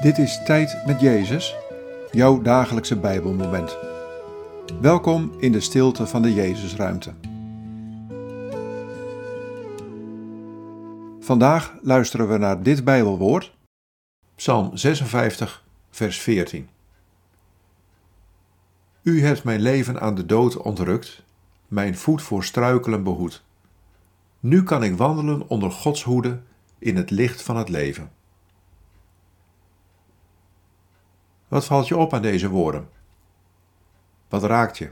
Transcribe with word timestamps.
Dit 0.00 0.18
is 0.18 0.42
Tijd 0.44 0.86
met 0.86 1.00
Jezus, 1.00 1.56
jouw 2.10 2.42
dagelijkse 2.42 2.98
Bijbelmoment. 2.98 3.76
Welkom 4.80 5.32
in 5.38 5.52
de 5.52 5.60
stilte 5.60 6.06
van 6.06 6.22
de 6.22 6.34
Jezusruimte. 6.34 7.12
Vandaag 11.20 11.74
luisteren 11.82 12.28
we 12.28 12.38
naar 12.38 12.62
dit 12.62 12.84
Bijbelwoord, 12.84 13.56
Psalm 14.34 14.76
56, 14.76 15.64
vers 15.90 16.20
14. 16.20 16.68
U 19.02 19.22
hebt 19.22 19.44
mijn 19.44 19.60
leven 19.60 20.00
aan 20.00 20.14
de 20.14 20.26
dood 20.26 20.56
ontrukt, 20.56 21.22
mijn 21.68 21.96
voet 21.96 22.22
voor 22.22 22.44
struikelen 22.44 23.02
behoed. 23.02 23.44
Nu 24.40 24.62
kan 24.62 24.82
ik 24.82 24.96
wandelen 24.96 25.48
onder 25.48 25.70
Gods 25.70 26.02
hoede 26.02 26.40
in 26.78 26.96
het 26.96 27.10
licht 27.10 27.42
van 27.42 27.56
het 27.56 27.68
leven. 27.68 28.10
Wat 31.50 31.64
valt 31.64 31.88
je 31.88 31.96
op 31.96 32.14
aan 32.14 32.22
deze 32.22 32.48
woorden? 32.48 32.88
Wat 34.28 34.42
raakt 34.42 34.78
je? 34.78 34.90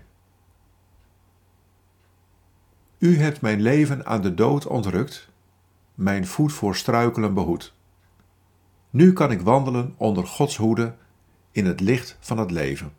U 2.99 3.19
hebt 3.19 3.41
mijn 3.41 3.61
leven 3.61 4.07
aan 4.07 4.23
de 4.23 4.35
dood 4.35 4.67
ontrukt, 4.67 5.29
mijn 5.95 6.27
voet 6.27 6.53
voor 6.53 6.77
struikelen 6.77 7.35
behoed. 7.35 7.75
Nu 8.91 9.13
kan 9.13 9.31
ik 9.31 9.41
wandelen 9.41 9.95
onder 9.97 10.27
Gods 10.27 10.57
hoede 10.57 10.95
in 11.51 11.67
het 11.67 11.81
licht 11.81 12.17
van 12.21 12.39
het 12.39 12.51
leven. 12.51 12.93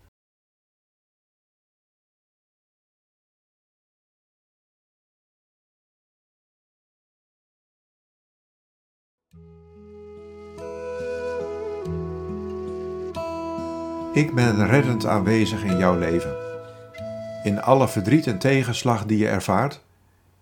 Ik 14.14 14.36
ben 14.36 14.68
reddend 14.68 15.06
aanwezig 15.06 15.64
in 15.64 15.78
jouw 15.78 15.98
leven. 15.98 16.36
In 17.44 17.62
alle 17.62 17.88
verdriet 17.88 18.28
en 18.28 18.40
tegenslag 18.40 19.06
die 19.06 19.18
je 19.18 19.28
ervaart, 19.28 19.84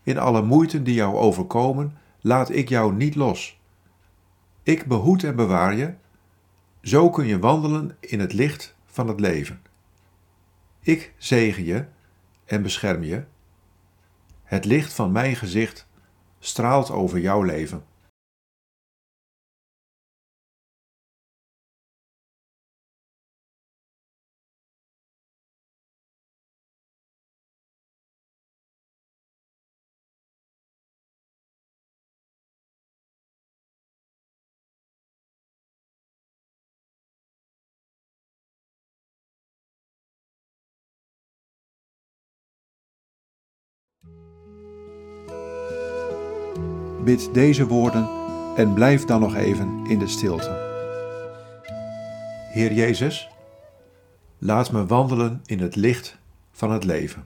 in 0.03 0.17
alle 0.17 0.41
moeite 0.41 0.81
die 0.81 0.93
jou 0.93 1.15
overkomen, 1.15 1.97
laat 2.21 2.49
ik 2.49 2.69
jou 2.69 2.93
niet 2.93 3.15
los. 3.15 3.59
Ik 4.63 4.85
behoed 4.85 5.23
en 5.23 5.35
bewaar 5.35 5.75
je, 5.75 5.93
zo 6.81 7.09
kun 7.09 7.25
je 7.25 7.39
wandelen 7.39 7.97
in 7.99 8.19
het 8.19 8.33
licht 8.33 8.75
van 8.85 9.07
het 9.07 9.19
leven. 9.19 9.61
Ik 10.79 11.13
zegen 11.17 11.63
je 11.65 11.85
en 12.45 12.61
bescherm 12.61 13.03
je. 13.03 13.23
Het 14.43 14.65
licht 14.65 14.93
van 14.93 15.11
mijn 15.11 15.35
gezicht 15.35 15.87
straalt 16.39 16.91
over 16.91 17.19
jouw 17.19 17.41
leven. 17.41 17.83
Bid 47.07 47.33
deze 47.33 47.67
woorden 47.67 48.09
en 48.55 48.73
blijf 48.73 49.05
dan 49.05 49.19
nog 49.19 49.35
even 49.35 49.85
in 49.85 49.99
de 49.99 50.07
stilte. 50.07 50.49
Heer 52.51 52.73
Jezus, 52.73 53.29
laat 54.37 54.71
me 54.71 54.85
wandelen 54.85 55.41
in 55.45 55.59
het 55.59 55.75
licht 55.75 56.17
van 56.51 56.71
het 56.71 56.83
leven. 56.83 57.25